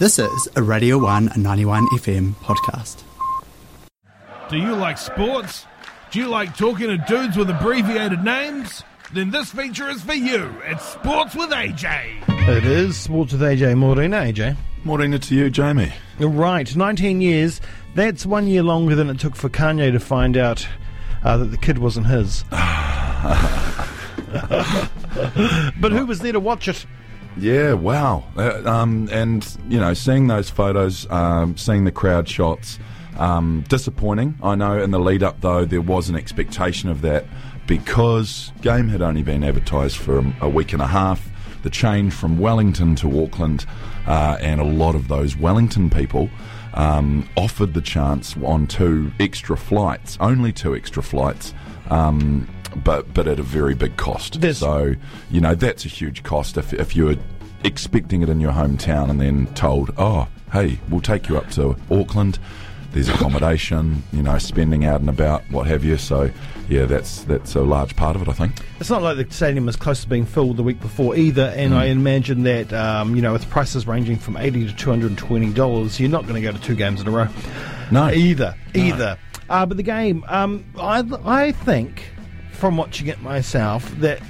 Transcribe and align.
This 0.00 0.18
is 0.18 0.48
a 0.56 0.62
Radio 0.62 0.96
1 0.96 1.32
91 1.36 1.86
FM 1.88 2.32
podcast. 2.36 3.02
Do 4.48 4.56
you 4.56 4.74
like 4.74 4.96
sports? 4.96 5.66
Do 6.10 6.18
you 6.18 6.28
like 6.28 6.56
talking 6.56 6.86
to 6.86 6.96
dudes 6.96 7.36
with 7.36 7.50
abbreviated 7.50 8.24
names? 8.24 8.82
Then 9.12 9.30
this 9.30 9.52
feature 9.52 9.90
is 9.90 10.00
for 10.00 10.14
you. 10.14 10.54
It's 10.64 10.82
Sports 10.88 11.34
with 11.34 11.50
AJ. 11.50 12.26
It 12.48 12.64
is 12.64 12.96
Sports 12.96 13.32
with 13.32 13.42
AJ 13.42 13.76
Morena, 13.76 14.20
AJ. 14.20 14.56
Morning 14.84 15.20
to 15.20 15.34
you, 15.34 15.50
Jamie. 15.50 15.92
Right, 16.18 16.74
19 16.74 17.20
years. 17.20 17.60
That's 17.94 18.24
one 18.24 18.46
year 18.46 18.62
longer 18.62 18.94
than 18.94 19.10
it 19.10 19.20
took 19.20 19.36
for 19.36 19.50
Kanye 19.50 19.92
to 19.92 20.00
find 20.00 20.38
out 20.38 20.66
uh, 21.24 21.36
that 21.36 21.50
the 21.50 21.58
kid 21.58 21.76
wasn't 21.76 22.06
his. 22.06 22.42
but 25.78 25.92
who 25.92 26.06
was 26.06 26.20
there 26.20 26.32
to 26.32 26.40
watch 26.40 26.68
it? 26.68 26.86
Yeah, 27.36 27.74
wow. 27.74 28.24
Uh, 28.36 28.62
um, 28.64 29.08
and, 29.12 29.46
you 29.68 29.78
know, 29.78 29.94
seeing 29.94 30.26
those 30.26 30.50
photos, 30.50 31.10
um, 31.10 31.56
seeing 31.56 31.84
the 31.84 31.92
crowd 31.92 32.28
shots, 32.28 32.78
um, 33.18 33.64
disappointing. 33.68 34.36
I 34.42 34.54
know 34.54 34.82
in 34.82 34.90
the 34.90 34.98
lead 34.98 35.22
up, 35.22 35.40
though, 35.40 35.64
there 35.64 35.80
was 35.80 36.08
an 36.08 36.16
expectation 36.16 36.88
of 36.88 37.02
that 37.02 37.24
because 37.66 38.52
game 38.62 38.88
had 38.88 39.02
only 39.02 39.22
been 39.22 39.44
advertised 39.44 39.96
for 39.96 40.24
a 40.40 40.48
week 40.48 40.72
and 40.72 40.82
a 40.82 40.86
half. 40.86 41.28
The 41.62 41.70
change 41.70 42.14
from 42.14 42.38
Wellington 42.38 42.94
to 42.96 43.22
Auckland, 43.22 43.66
uh, 44.06 44.38
and 44.40 44.60
a 44.60 44.64
lot 44.64 44.94
of 44.94 45.08
those 45.08 45.36
Wellington 45.36 45.90
people 45.90 46.30
um, 46.72 47.28
offered 47.36 47.74
the 47.74 47.82
chance 47.82 48.34
on 48.42 48.66
two 48.66 49.12
extra 49.20 49.56
flights, 49.56 50.16
only 50.20 50.52
two 50.52 50.74
extra 50.74 51.02
flights. 51.02 51.52
Um, 51.90 52.48
but 52.84 53.12
but 53.12 53.26
at 53.26 53.38
a 53.38 53.42
very 53.42 53.74
big 53.74 53.96
cost. 53.96 54.40
This- 54.40 54.58
so 54.58 54.94
you 55.30 55.40
know 55.40 55.54
that's 55.54 55.84
a 55.84 55.88
huge 55.88 56.22
cost 56.22 56.56
if 56.56 56.72
if 56.72 56.94
you're 56.94 57.16
expecting 57.64 58.22
it 58.22 58.28
in 58.28 58.40
your 58.40 58.52
hometown 58.52 59.10
and 59.10 59.20
then 59.20 59.46
told, 59.54 59.90
oh 59.98 60.28
hey, 60.52 60.78
we'll 60.88 61.00
take 61.00 61.28
you 61.28 61.36
up 61.36 61.50
to 61.50 61.76
Auckland. 61.90 62.38
There's 62.92 63.08
accommodation, 63.08 64.02
you 64.12 64.22
know, 64.22 64.36
spending 64.38 64.84
out 64.84 65.00
and 65.00 65.08
about, 65.08 65.44
what 65.50 65.68
have 65.68 65.84
you. 65.84 65.96
So, 65.96 66.28
yeah, 66.68 66.86
that's 66.86 67.22
that's 67.22 67.54
a 67.54 67.60
large 67.62 67.94
part 67.94 68.16
of 68.16 68.22
it, 68.22 68.28
I 68.28 68.32
think. 68.32 68.54
It's 68.80 68.90
not 68.90 69.00
like 69.02 69.16
the 69.16 69.32
stadium 69.32 69.66
was 69.66 69.76
close 69.76 70.02
to 70.02 70.08
being 70.08 70.26
filled 70.26 70.56
the 70.56 70.64
week 70.64 70.80
before 70.80 71.14
either, 71.14 71.52
and 71.56 71.72
I 71.74 71.86
imagine 71.86 72.42
that 72.44 72.72
um, 72.72 73.14
you 73.14 73.22
know 73.22 73.32
with 73.32 73.48
prices 73.48 73.86
ranging 73.86 74.16
from 74.16 74.36
eighty 74.36 74.66
to 74.66 74.72
two 74.74 74.90
hundred 74.90 75.08
and 75.10 75.18
twenty 75.18 75.52
dollars, 75.52 76.00
you're 76.00 76.10
not 76.10 76.22
going 76.26 76.34
to 76.34 76.40
go 76.40 76.50
to 76.50 76.60
two 76.60 76.74
games 76.74 77.00
in 77.00 77.06
a 77.06 77.10
row. 77.12 77.28
No, 77.90 78.10
either, 78.10 78.54
either. 78.74 79.18
Uh, 79.48 79.66
but 79.66 79.76
the 79.76 79.82
game, 79.82 80.24
um, 80.28 80.64
I 80.78 81.04
I 81.24 81.52
think 81.52 82.04
from 82.52 82.76
watching 82.76 83.06
it 83.08 83.20
myself 83.22 83.90
that 84.00 84.20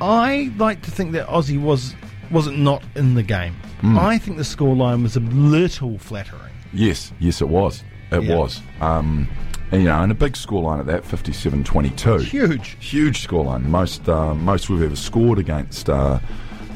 I 0.00 0.52
like 0.58 0.82
to 0.82 0.90
think 0.90 1.12
that 1.12 1.26
Aussie 1.28 1.60
was 1.60 1.94
wasn't 2.30 2.58
not 2.58 2.82
in 2.94 3.14
the 3.14 3.22
game. 3.22 3.54
I 3.82 4.16
think 4.16 4.38
the 4.38 4.42
scoreline 4.44 5.02
was 5.02 5.14
a 5.14 5.20
little 5.20 5.98
flattering. 5.98 6.40
Yes, 6.72 7.12
yes, 7.20 7.42
it 7.42 7.48
was. 7.48 7.84
It 8.10 8.22
Yeah. 8.22 8.36
was. 8.38 8.62
Um, 8.80 9.28
and, 9.70 9.82
you 9.82 9.88
know, 9.88 10.02
and 10.02 10.10
a 10.10 10.14
big 10.14 10.32
scoreline 10.32 10.80
at 10.80 10.86
that, 10.86 11.04
57-22. 11.04 12.22
Huge. 12.22 12.76
Huge 12.80 13.26
scoreline. 13.28 13.64
Most 13.64 14.08
uh, 14.08 14.34
most 14.34 14.70
we've 14.70 14.80
ever 14.82 14.96
scored 14.96 15.38
against 15.38 15.90
uh, 15.90 16.18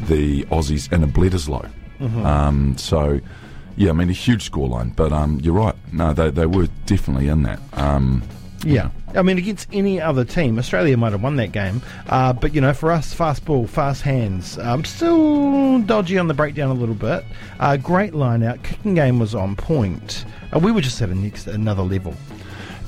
the 0.07 0.45
Aussies 0.45 0.93
in 0.93 1.03
a 1.03 1.07
Bledisloe. 1.07 1.71
Mm-hmm. 1.99 2.27
Um, 2.27 2.77
so, 2.77 3.21
yeah, 3.79 3.91
I 3.91 3.93
mean, 3.95 4.11
a 4.11 4.13
huge 4.13 4.51
scoreline. 4.51 4.95
But 4.95 5.13
um, 5.13 5.41
you're 5.43 5.55
right. 5.55 5.75
No, 5.93 6.13
they, 6.13 6.31
they 6.31 6.47
were 6.47 6.69
definitely 6.87 7.29
in 7.29 7.45
that. 7.45 7.61
Um, 7.73 8.23
Yeah. 8.65 8.91
I 9.15 9.23
mean, 9.23 9.39
against 9.39 9.69
any 9.73 10.01
other 10.01 10.25
team, 10.25 10.59
Australia 10.59 10.95
might 10.97 11.13
have 11.13 11.23
won 11.23 11.37
that 11.37 11.53
game. 11.53 11.81
Uh, 12.09 12.35
but, 12.35 12.55
you 12.55 12.61
know, 12.61 12.75
for 12.75 12.91
us, 12.91 13.15
fast 13.15 13.45
ball, 13.47 13.67
fast 13.67 14.03
hands, 14.03 14.59
um, 14.59 14.85
still 14.85 15.79
dodgy 15.81 16.19
on 16.19 16.29
the 16.29 16.35
breakdown 16.35 16.71
a 16.71 16.75
little 16.75 16.95
bit. 16.95 17.25
Uh, 17.59 17.79
great 17.79 18.15
line 18.15 18.43
out. 18.43 18.63
Kicking 18.63 18.95
game 18.95 19.19
was 19.19 19.35
on 19.35 19.57
point. 19.57 20.27
Uh, 20.55 20.59
we 20.59 20.73
were 20.73 20.83
just 20.83 21.01
at 21.01 21.09
a 21.09 21.15
next, 21.15 21.47
another 21.47 21.83
level. 21.83 22.15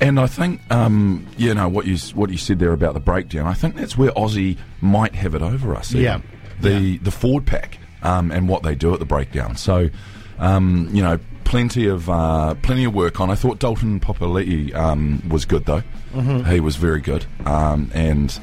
And 0.03 0.19
I 0.21 0.27
think, 0.27 0.61
um, 0.71 1.27
you 1.39 1.55
know, 1.55 1.69
what 1.69 1.87
you 1.87 1.97
what 2.15 2.31
you 2.31 2.39
said 2.39 2.59
there 2.59 2.73
about 2.73 2.95
the 2.95 3.01
breakdown. 3.01 3.47
I 3.47 3.53
think 3.55 3.77
that's 3.77 3.97
where 3.99 4.11
Aussie 4.13 4.57
might 4.81 5.15
have 5.15 5.35
it 5.35 5.43
over 5.43 5.75
us. 5.75 5.93
even. 5.93 6.03
Yeah. 6.03 6.21
the 6.61 6.97
the 6.99 7.11
forward 7.11 7.47
pack 7.47 7.79
um, 8.03 8.31
and 8.31 8.49
what 8.49 8.63
they 8.63 8.75
do 8.75 8.93
at 8.95 8.99
the 8.99 9.05
breakdown. 9.07 9.57
So, 9.57 9.91
um, 10.41 10.89
you 10.93 11.03
know, 11.03 11.19
plenty 11.45 11.87
of 11.87 12.09
uh, 12.11 12.55
plenty 12.63 12.85
of 12.85 12.95
work 12.95 13.21
on. 13.21 13.31
I 13.31 13.35
thought 13.37 13.59
Dalton 13.61 14.01
Papali'i 14.01 14.75
um, 14.75 15.23
was 15.29 15.45
good 15.45 15.65
though. 15.67 15.83
Mm-hmm. 16.15 16.51
He 16.51 16.59
was 16.61 16.77
very 16.77 17.01
good, 17.01 17.25
um, 17.47 17.91
and 17.95 18.37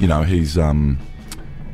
you 0.00 0.06
know 0.08 0.22
he's 0.22 0.58
um, 0.58 0.98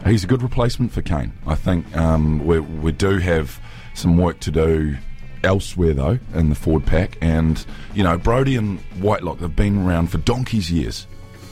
he's 0.06 0.22
a 0.24 0.26
good 0.26 0.42
replacement 0.42 0.92
for 0.92 1.02
Cane. 1.02 1.32
I 1.46 1.54
think 1.56 1.96
um, 1.96 2.44
we 2.46 2.60
we 2.60 2.92
do 2.92 3.18
have 3.18 3.60
some 3.94 4.16
work 4.16 4.38
to 4.40 4.50
do 4.50 4.96
elsewhere 5.44 5.92
though 5.92 6.18
in 6.34 6.48
the 6.50 6.54
forward 6.54 6.86
pack, 6.86 7.16
and 7.20 7.64
you 7.94 8.04
know 8.04 8.16
Brodie 8.18 8.56
and 8.56 8.78
Whitelock 9.00 9.38
they've 9.40 9.54
been 9.56 9.84
around 9.86 10.08
for 10.12 10.18
donkeys 10.18 10.70
years, 10.70 11.06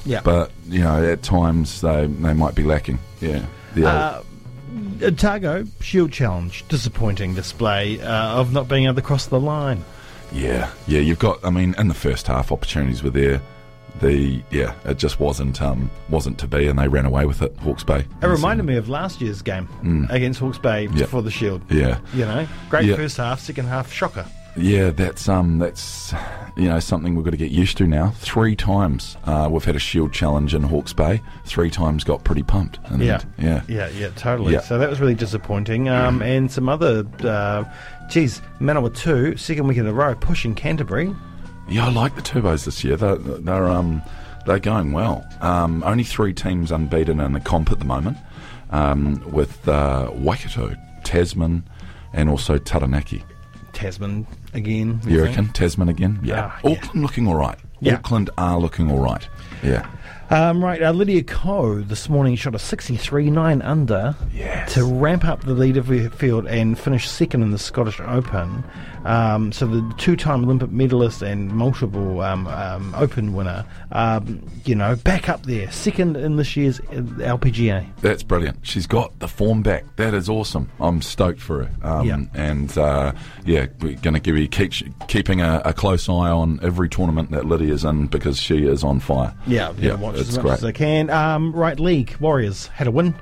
Yeah. 0.05 0.21
but 0.23 0.53
you 0.69 0.81
know 0.81 1.05
at 1.05 1.23
times 1.23 1.81
they 1.81 2.07
they 2.07 2.35
might 2.35 2.55
be 2.55 2.63
lacking. 2.63 2.99
Yeah, 3.21 3.45
Uh, 3.77 4.23
Otago, 5.03 5.65
Shield 5.81 6.13
Challenge, 6.13 6.65
disappointing 6.69 7.35
display 7.35 8.01
uh, 8.01 8.41
of 8.41 8.53
not 8.53 8.69
being 8.69 8.85
able 8.85 8.95
to 8.97 9.03
cross 9.03 9.27
the 9.27 9.41
line. 9.41 9.85
yeah, 10.33 10.71
yeah. 10.87 11.01
You've 11.01 11.19
got 11.19 11.45
I 11.45 11.51
mean 11.51 11.75
in 11.79 11.89
the 11.89 11.95
first 11.95 12.27
half 12.27 12.53
opportunities 12.53 13.03
were 13.03 13.11
there. 13.11 13.41
The 14.01 14.43
yeah, 14.51 14.75
it 14.85 14.99
just 14.99 15.19
wasn't 15.21 15.61
um, 15.61 15.91
wasn't 16.09 16.39
to 16.39 16.47
be, 16.47 16.69
and 16.69 16.79
they 16.79 16.89
ran 16.89 17.05
away 17.05 17.27
with 17.27 17.43
it. 17.43 17.55
Hawke's 17.59 17.83
Bay. 17.85 18.07
It 18.23 18.27
reminded 18.27 18.65
me 18.65 18.77
of 18.77 18.89
last 18.89 19.21
year's 19.21 19.43
game 19.43 19.69
against 20.11 20.39
Hawke's 20.41 20.59
Bay 20.59 20.87
Mm. 20.87 21.07
For 21.09 21.21
the 21.23 21.31
Shield. 21.31 21.61
Yeah, 21.71 21.99
You 22.15 22.25
know, 22.25 22.47
great 22.71 22.87
Yeah. 22.87 22.97
first 22.97 23.17
half, 23.19 23.41
second 23.41 23.67
half, 23.67 23.93
shocker. 23.93 24.25
Yeah, 24.61 24.91
that's 24.91 25.29
um, 25.29 25.59
that's 25.59 26.13
you 26.57 26.69
know 26.69 26.79
something 26.81 27.15
we've 27.15 27.25
got 27.25 27.31
to 27.31 27.37
get 27.37 27.51
used 27.51 27.79
to 27.79 27.87
now. 27.87 28.11
Three 28.17 28.55
times 28.55 29.17
uh, 29.25 29.49
we've 29.51 29.65
had 29.65 29.77
a 29.77 29.81
Shield 29.81 30.13
challenge 30.13 30.55
in 30.55 30.63
Hawke's 30.63 30.93
Bay. 30.93 31.23
Three 31.47 31.71
times 31.71 32.05
got 32.05 32.25
pretty 32.25 32.43
pumped. 32.43 32.79
And 32.87 33.03
Yeah. 33.03 33.23
yeah, 33.39 33.63
Yeah, 33.69 33.89
yeah, 33.89 34.11
totally. 34.17 34.53
Yeah. 34.53 34.61
So 34.61 34.79
that 34.79 34.91
was 34.91 35.01
really 35.01 35.15
disappointing. 35.15 35.89
Um, 35.89 36.21
and 36.23 36.51
some 36.51 36.69
other, 36.69 37.05
uh, 37.21 37.65
geez, 38.09 38.43
Manawatū, 38.61 39.39
second 39.39 39.67
week 39.67 39.79
in 39.79 39.87
a 39.87 39.93
row, 39.93 40.15
pushing 40.15 40.55
Canterbury. 40.55 41.15
Yeah, 41.69 41.87
I 41.87 41.91
like 41.91 42.17
the 42.17 42.23
turbos 42.23 42.65
this 42.65 42.83
year. 42.85 42.97
They're, 42.97 43.17
they're 43.17 43.69
um, 43.69 44.03
they're 44.47 44.59
going 44.59 44.93
well. 44.93 45.27
Um, 45.41 45.83
only 45.85 46.05
three 46.05 46.33
teams 46.35 46.71
unbeaten 46.73 47.21
in 47.21 47.33
the 47.33 47.41
comp 47.41 47.71
at 47.71 47.79
the 47.79 47.85
moment, 47.85 48.19
um, 48.71 49.23
with 49.31 49.69
uh, 49.69 50.11
Waikato, 50.13 50.75
Tasman, 51.05 51.63
and 52.13 52.29
also 52.29 52.59
Taranaki. 52.59 53.23
Tasman 53.81 54.27
again. 54.53 55.01
You 55.05 55.25
think? 55.25 55.29
reckon 55.37 55.49
Tasman 55.53 55.89
again? 55.89 56.21
Yeah. 56.23 56.51
Ah, 56.53 56.61
yeah. 56.65 56.71
Auckland 56.73 57.03
looking 57.03 57.27
all 57.27 57.35
right. 57.35 57.59
Yeah. 57.81 57.95
Auckland 57.95 58.31
are 58.37 58.59
looking 58.59 58.91
all 58.91 58.99
right. 59.01 59.27
Yeah. 59.63 59.89
Um, 60.31 60.65
right, 60.65 60.81
uh, 60.81 60.93
Lydia 60.93 61.25
Ko 61.25 61.81
this 61.81 62.09
morning 62.09 62.37
shot 62.37 62.55
a 62.55 62.59
63 62.61 63.31
9 63.31 63.63
under 63.63 64.15
Yes. 64.33 64.75
to 64.75 64.85
ramp 64.85 65.25
up 65.25 65.41
the 65.43 65.55
lead 65.55 65.77
of 65.77 65.89
the 65.89 66.09
field 66.09 66.47
and 66.47 66.79
finish 66.79 67.09
second 67.09 67.43
in 67.43 67.51
the 67.51 67.59
Scottish 67.59 67.99
Open. 67.99 68.63
Um, 69.05 69.51
so 69.51 69.67
the 69.67 69.93
two 69.99 70.15
time 70.15 70.45
Olympic 70.45 70.71
medalist 70.71 71.23
and 71.23 71.51
multiple 71.51 72.21
um, 72.21 72.47
um, 72.47 72.95
Open 72.97 73.33
winner, 73.33 73.67
um, 73.91 74.41
you 74.65 74.77
know, 74.77 74.95
back 74.95 75.29
up 75.29 75.43
there, 75.47 75.69
second 75.73 76.17
in 76.17 76.37
this 76.37 76.57
year's 76.57 76.79
uh, 76.79 77.03
LPGA. 77.19 77.85
That's 78.01 78.23
brilliant. 78.23 78.59
She's 78.63 78.87
got 78.87 79.19
the 79.19 79.27
form 79.27 79.63
back. 79.63 79.85
That 79.97 80.15
is 80.15 80.29
awesome. 80.29 80.71
I'm 80.79 81.03
stoked 81.03 81.41
for 81.41 81.65
her. 81.65 81.71
Um, 81.83 82.07
Yeah. 82.07 82.21
And 82.35 82.79
uh, 82.79 83.13
yeah, 83.45 83.67
we're 83.81 83.97
going 83.97 84.15
to 84.15 84.21
give 84.21 84.37
you 84.39 84.47
keep 84.47 84.73
keeping 85.09 85.41
a, 85.41 85.61
a 85.65 85.73
close 85.73 86.09
eye 86.09 86.31
on 86.31 86.61
every 86.63 86.89
tournament 86.89 87.33
that 87.33 87.47
Lydia's 87.47 87.85
in 87.85 88.07
because 88.07 88.39
she 88.39 88.65
is 88.67 88.85
on 88.85 89.01
fire. 89.01 89.35
Yeah, 89.47 89.73
yeah, 89.79 89.97
it's 90.20 90.20
as 90.29 90.37
much 90.37 90.43
great. 90.43 90.53
as 90.55 90.65
I 90.65 90.73
can. 90.73 91.11
Um, 91.11 91.53
right, 91.53 91.79
league 91.79 92.17
Warriors 92.21 92.67
had 92.69 92.87
a 92.87 92.91
win, 92.91 93.15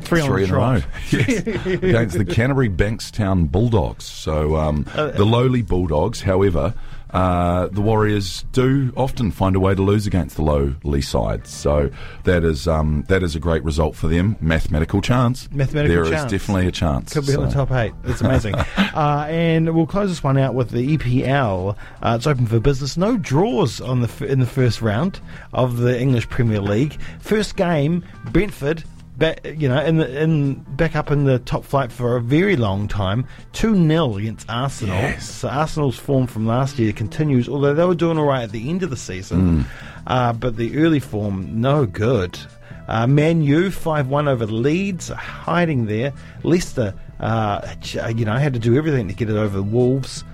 three, 0.00 0.20
on 0.20 0.28
Three 0.28 0.44
in 0.44 0.50
a 0.50 0.54
row 0.54 0.80
yes. 1.10 1.46
against 1.66 2.18
the 2.18 2.24
Canterbury 2.24 2.68
Bankstown 2.68 3.50
Bulldogs. 3.50 4.04
So 4.04 4.56
um, 4.56 4.86
Uh, 4.94 5.08
the 5.12 5.24
lowly 5.24 5.62
Bulldogs, 5.62 6.20
however, 6.22 6.74
uh, 7.14 7.68
the 7.68 7.80
Warriors 7.80 8.44
do 8.52 8.92
often 8.96 9.30
find 9.30 9.54
a 9.56 9.60
way 9.60 9.74
to 9.74 9.80
lose 9.82 10.06
against 10.06 10.36
the 10.36 10.42
lowly 10.42 11.00
sides. 11.00 11.48
So 11.50 11.90
that 12.24 12.44
is 12.44 12.66
um, 12.68 13.04
that 13.08 13.22
is 13.22 13.34
a 13.36 13.40
great 13.40 13.62
result 13.64 13.94
for 13.96 14.08
them. 14.08 14.36
Mathematical 14.40 15.00
chance. 15.00 15.48
Mathematical 15.52 15.94
There 15.94 16.04
is 16.04 16.10
chance. 16.10 16.30
definitely 16.30 16.66
a 16.66 16.72
chance. 16.72 17.12
Could 17.12 17.26
be 17.26 17.32
in 17.32 17.40
the 17.40 17.50
top 17.50 17.70
eight. 17.70 17.92
It's 18.04 18.20
amazing. 18.20 18.54
uh, 18.76 19.26
and 19.28 19.74
we'll 19.74 19.86
close 19.86 20.08
this 20.10 20.22
one 20.22 20.36
out 20.36 20.54
with 20.54 20.70
the 20.70 20.96
EPL. 20.96 21.76
Uh, 22.02 22.14
it's 22.16 22.26
open 22.26 22.46
for 22.46 22.58
business. 22.60 22.96
No 22.96 23.16
draws 23.16 23.80
on 23.80 24.00
the 24.00 24.08
f- 24.08 24.22
in 24.22 24.40
the 24.40 24.46
first 24.46 24.82
round 24.82 25.20
of 25.52 25.76
the 25.78 25.98
English 25.98 26.28
Premier 26.28 26.60
League. 26.60 26.98
First 27.20 27.56
game, 27.56 28.04
Brentford. 28.32 28.82
Back, 29.16 29.44
you 29.44 29.68
know, 29.68 29.80
in 29.80 29.98
the 29.98 30.22
in 30.22 30.54
back 30.54 30.96
up 30.96 31.10
in 31.12 31.22
the 31.24 31.38
top 31.38 31.64
flight 31.64 31.92
for 31.92 32.16
a 32.16 32.20
very 32.20 32.56
long 32.56 32.88
time, 32.88 33.26
two 33.52 33.74
0 33.76 34.16
against 34.16 34.50
Arsenal. 34.50 34.96
Yes. 34.96 35.30
So 35.30 35.48
Arsenal's 35.48 35.96
form 35.96 36.26
from 36.26 36.46
last 36.46 36.80
year 36.80 36.92
continues, 36.92 37.48
although 37.48 37.74
they 37.74 37.84
were 37.84 37.94
doing 37.94 38.18
all 38.18 38.24
right 38.26 38.42
at 38.42 38.50
the 38.50 38.68
end 38.68 38.82
of 38.82 38.90
the 38.90 38.96
season. 38.96 39.66
Uh, 40.06 40.32
but 40.32 40.56
the 40.56 40.76
early 40.78 40.98
form, 40.98 41.60
no 41.60 41.86
good. 41.86 42.36
Uh, 42.88 43.06
Man 43.06 43.40
U 43.42 43.70
5 43.70 44.08
1 44.08 44.28
over 44.28 44.46
Leeds, 44.46 45.08
hiding 45.08 45.86
there. 45.86 46.12
Leicester 46.42 46.92
Uh, 47.20 47.60
you 48.14 48.24
know, 48.24 48.34
had 48.34 48.52
to 48.52 48.58
do 48.58 48.76
everything 48.76 49.06
to 49.08 49.14
get 49.14 49.30
it 49.30 49.36
over 49.36 49.56
the 49.56 49.62
Wolves. 49.62 50.24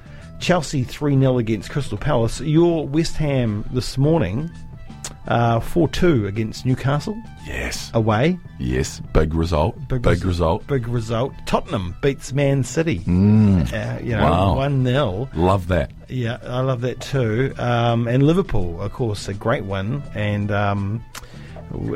Chelsea 0.40 0.84
3 0.84 1.18
0 1.18 1.36
against 1.38 1.70
Crystal 1.70 1.98
Palace. 1.98 2.40
Your 2.40 2.88
West 2.88 3.16
Ham 3.16 3.64
this 3.72 3.98
morning, 3.98 4.50
4 5.60 5.88
2 5.88 6.26
against 6.26 6.66
Newcastle 6.66 7.16
Yes. 7.46 7.90
away. 7.94 8.38
Yes. 8.58 9.00
Big 9.12 9.32
result. 9.34 9.76
Big, 9.88 10.04
res- 10.04 10.24
result. 10.24 10.66
Big 10.66 10.88
result. 10.88 11.32
Tottenham 11.46 11.94
beats 12.02 12.32
Man 12.32 12.64
City. 12.64 12.98
Uh, 13.06 13.98
you 14.02 14.16
know, 14.16 14.24
Wow. 14.24 14.56
1 14.56 14.84
0. 14.84 15.28
Love 15.34 15.68
that. 15.68 15.92
Yeah, 16.08 16.38
I 16.44 16.60
love 16.60 16.80
that 16.80 17.00
too. 17.00 17.54
Um, 17.58 18.08
and 18.08 18.22
Liverpool, 18.24 18.80
of 18.82 18.92
course, 18.92 19.28
a 19.28 19.34
great 19.34 19.64
win. 19.64 20.02
And 20.14 20.50
um, 20.50 21.04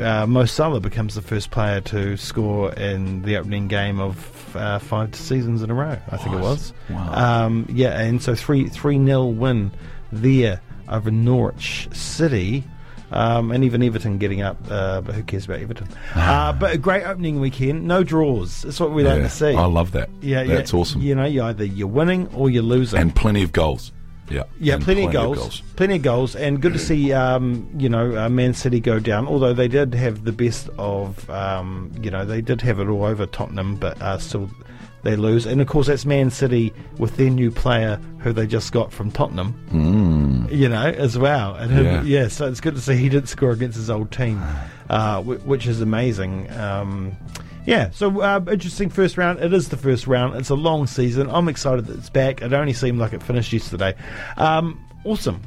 uh, 0.01 0.25
Mo 0.25 0.45
Salah 0.45 0.79
becomes 0.79 1.15
the 1.15 1.21
first 1.21 1.51
player 1.51 1.81
to 1.81 2.15
score 2.15 2.71
in 2.73 3.23
the 3.23 3.35
opening 3.37 3.67
game 3.67 3.99
of 3.99 4.55
uh, 4.55 4.79
five 4.79 5.13
seasons 5.13 5.61
in 5.61 5.69
a 5.69 5.73
row. 5.73 5.97
I 6.09 6.15
think 6.17 6.35
it 6.35 6.39
was. 6.41 6.71
Wow. 6.89 7.45
Um, 7.45 7.65
yeah, 7.69 7.99
and 7.99 8.21
so 8.23 8.35
three 8.35 8.69
three 8.69 8.97
nil 8.97 9.33
win 9.33 9.71
there 10.13 10.61
over 10.87 11.11
Norwich 11.11 11.89
City. 11.91 12.63
Um, 13.11 13.51
and 13.51 13.63
even 13.63 13.83
Everton 13.83 14.17
getting 14.17 14.41
up, 14.41 14.57
uh, 14.69 15.01
but 15.01 15.15
who 15.15 15.23
cares 15.23 15.45
about 15.45 15.59
Everton? 15.59 15.87
Uh, 16.15 16.53
but 16.53 16.73
a 16.73 16.77
great 16.77 17.03
opening 17.03 17.39
weekend, 17.39 17.87
no 17.87 18.03
draws. 18.03 18.63
That's 18.63 18.79
what 18.79 18.91
we 18.91 19.03
like 19.03 19.21
to 19.21 19.29
see. 19.29 19.53
I 19.53 19.65
love 19.65 19.91
that. 19.91 20.09
Yeah, 20.21 20.43
That's 20.43 20.73
yeah. 20.73 20.79
awesome. 20.79 21.01
You 21.01 21.15
know, 21.15 21.25
you 21.25 21.43
either 21.43 21.63
you're 21.65 21.87
winning 21.87 22.27
or 22.33 22.49
you're 22.49 22.63
losing. 22.63 22.99
And 22.99 23.15
plenty 23.15 23.43
of 23.43 23.51
goals. 23.51 23.91
Yeah. 24.29 24.43
Yeah, 24.59 24.75
And 24.75 24.83
plenty, 24.83 25.05
of, 25.05 25.13
goals, 25.13 25.61
Plenty 25.75 25.97
of 25.97 26.01
goals. 26.01 26.35
And 26.35 26.61
good 26.61 26.73
to 26.73 26.79
see, 26.79 27.13
um, 27.25 27.69
you 27.77 27.89
know, 27.89 28.17
uh, 28.17 28.29
Man 28.29 28.53
City 28.53 28.79
go 28.79 28.99
down. 28.99 29.27
Although 29.27 29.53
they 29.53 29.67
did 29.67 29.93
have 29.93 30.23
the 30.23 30.31
best 30.31 30.69
of, 30.77 31.29
um, 31.29 31.91
you 32.01 32.09
know, 32.11 32.25
they 32.25 32.41
did 32.41 32.61
have 32.61 32.79
it 32.79 32.87
all 32.87 33.03
over 33.03 33.25
Tottenham, 33.25 33.75
but 33.75 34.01
uh, 34.01 34.17
still 34.17 34.49
they 35.03 35.15
lose. 35.15 35.45
And 35.45 35.61
of 35.61 35.67
course, 35.67 35.87
that's 35.87 36.05
Man 36.05 36.31
City 36.31 36.73
with 36.97 37.15
their 37.17 37.29
new 37.29 37.51
player 37.51 37.99
who 38.19 38.33
they 38.33 38.47
just 38.47 38.71
got 38.73 38.91
from 38.91 39.11
Tottenham, 39.11 39.53
mm. 39.71 40.51
you 40.51 40.67
know, 40.67 40.87
as 40.87 41.17
well. 41.17 41.53
And 41.55 41.71
him, 41.71 41.85
Yeah. 41.85 42.01
yeah. 42.01 42.27
so 42.27 42.47
it's 42.47 42.59
good 42.59 42.75
to 42.75 42.81
see 42.81 42.95
he 42.95 43.09
did 43.09 43.29
score 43.29 43.51
against 43.51 43.77
his 43.77 43.89
old 43.89 44.11
team, 44.11 44.41
uh, 44.89 45.21
which 45.21 45.67
is 45.67 45.79
amazing. 45.79 46.51
Um, 46.53 47.15
yeah, 47.65 47.89
so 47.91 48.21
uh, 48.21 48.39
interesting 48.51 48.89
first 48.89 49.17
round. 49.17 49.39
It 49.39 49.53
is 49.53 49.69
the 49.69 49.77
first 49.77 50.07
round. 50.07 50.35
It's 50.35 50.49
a 50.49 50.55
long 50.55 50.87
season. 50.87 51.29
I'm 51.29 51.47
excited 51.47 51.85
that 51.87 51.97
it's 51.97 52.09
back. 52.09 52.41
It 52.41 52.53
only 52.53 52.73
seemed 52.73 52.99
like 52.99 53.13
it 53.13 53.23
finished 53.23 53.51
yesterday. 53.53 53.95
Um, 54.37 54.83
awesome. 55.03 55.41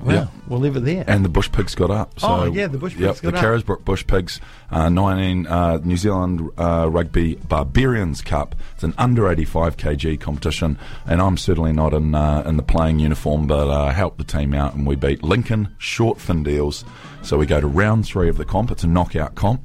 Wow, 0.00 0.12
Yeah. 0.12 0.26
we'll 0.48 0.60
leave 0.60 0.76
it 0.76 0.80
there. 0.84 1.04
And 1.06 1.24
the 1.24 1.30
Bush 1.30 1.50
Pigs 1.50 1.74
got 1.74 1.90
up. 1.90 2.20
So, 2.20 2.26
Oh, 2.28 2.44
yeah, 2.44 2.66
the 2.66 2.76
Bush 2.76 2.94
yep, 2.94 3.10
Pigs 3.12 3.20
got 3.22 3.30
the 3.32 3.38
up. 3.38 3.42
Carisbrook 3.42 3.84
Bush 3.86 4.06
Pigs, 4.06 4.38
uh, 4.70 4.90
19 4.90 5.46
uh, 5.46 5.78
New 5.82 5.96
Zealand 5.96 6.42
uh, 6.58 6.88
Rugby 6.90 7.36
Barbarians 7.36 8.20
Cup. 8.20 8.54
It's 8.74 8.82
an 8.84 8.92
under 8.98 9.30
85 9.30 9.78
kg 9.78 10.20
competition, 10.20 10.78
and 11.06 11.22
I'm 11.22 11.38
certainly 11.38 11.72
not 11.72 11.94
in 11.94 12.14
uh, 12.14 12.42
in 12.44 12.58
the 12.58 12.62
playing 12.62 12.98
uniform, 12.98 13.46
but 13.46 13.68
uh, 13.70 13.92
helped 13.92 14.18
the 14.18 14.24
team 14.24 14.52
out, 14.52 14.74
and 14.74 14.86
we 14.86 14.94
beat 14.94 15.22
Lincoln 15.22 15.74
Short 15.78 16.20
Fin 16.20 16.42
Deals. 16.42 16.84
So 17.22 17.38
we 17.38 17.46
go 17.46 17.60
to 17.60 17.66
round 17.66 18.04
three 18.04 18.28
of 18.28 18.36
the 18.36 18.44
comp. 18.44 18.70
It's 18.72 18.84
a 18.84 18.88
knockout 18.88 19.36
comp, 19.36 19.62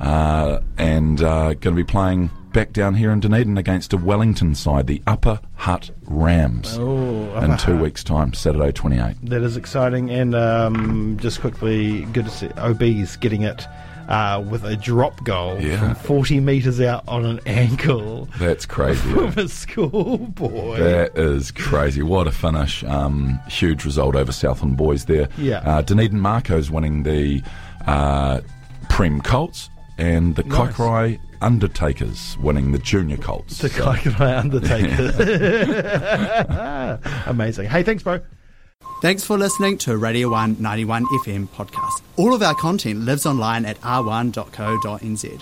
uh, 0.00 0.60
and 0.78 1.22
uh, 1.22 1.54
going 1.54 1.60
to 1.60 1.72
be 1.72 1.84
playing 1.84 2.30
back 2.52 2.72
down 2.72 2.94
here 2.94 3.12
in 3.12 3.20
Dunedin 3.20 3.56
against 3.58 3.92
a 3.92 3.96
Wellington 3.96 4.54
side, 4.56 4.86
the 4.88 5.02
Upper 5.06 5.40
Hutt 5.54 5.90
Rams, 6.02 6.76
Oh, 6.78 7.38
in 7.38 7.56
two 7.58 7.74
Hutt. 7.74 7.80
weeks' 7.82 8.02
time, 8.02 8.32
Saturday 8.32 8.72
28. 8.72 9.16
That 9.28 9.42
is 9.42 9.56
exciting. 9.56 10.10
And 10.10 10.34
um, 10.34 11.16
just 11.20 11.40
quickly, 11.40 12.02
good 12.06 12.24
to 12.24 12.30
see 12.30 12.48
OB's 12.58 13.16
getting 13.16 13.42
it 13.42 13.66
uh, 14.08 14.42
with 14.50 14.64
a 14.64 14.74
drop 14.74 15.22
goal 15.22 15.60
Yeah. 15.60 15.78
from 15.78 15.94
40 15.94 16.40
metres 16.40 16.80
out 16.80 17.04
on 17.06 17.24
an 17.24 17.38
ankle 17.46 18.28
That's 18.40 18.66
crazy. 18.66 19.00
from 19.12 19.26
a 19.38 19.46
schoolboy. 19.46 20.78
That 20.78 21.16
is 21.16 21.52
crazy. 21.52 22.02
What 22.02 22.26
a 22.26 22.32
finish. 22.32 22.82
Um, 22.82 23.38
huge 23.48 23.84
result 23.84 24.16
over 24.16 24.32
Southland 24.32 24.76
boys 24.76 25.04
there. 25.04 25.28
Yeah. 25.38 25.58
Uh, 25.58 25.82
Dunedin 25.82 26.18
Marco's 26.18 26.68
winning 26.68 27.04
the 27.04 27.42
uh, 27.86 28.40
Prem 28.88 29.20
Colts 29.20 29.70
and 30.00 30.34
the 30.36 30.42
Nice. 30.44 30.72
Kaikorai 30.74 31.18
Undertakers 31.42 32.36
winning 32.38 32.72
the 32.72 32.78
Junior 32.78 33.16
Colts. 33.16 33.58
The 33.58 33.68
So- 33.68 33.82
Kaikorai 33.82 34.38
Undertaker. 34.40 35.12
Amazing. 37.26 37.66
Hey, 37.68 37.82
thanks, 37.82 38.02
bro. 38.02 38.20
Thanks 39.02 39.24
for 39.24 39.38
listening 39.38 39.78
to 39.78 39.96
Radio 39.96 40.28
191 40.30 41.04
FM 41.24 41.48
podcast. 41.48 42.02
All 42.16 42.34
of 42.34 42.42
our 42.42 42.54
content 42.54 43.00
lives 43.00 43.24
online 43.24 43.64
at 43.64 43.80
r1.co.nz. 43.80 45.40